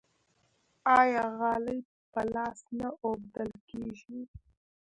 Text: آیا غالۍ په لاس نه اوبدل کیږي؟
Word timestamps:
آیا 0.99 1.23
غالۍ 1.37 1.79
په 2.11 2.21
لاس 2.33 2.59
نه 2.79 2.89
اوبدل 3.05 3.49
کیږي؟ 3.69 4.21